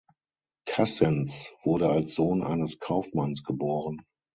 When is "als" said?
1.89-2.15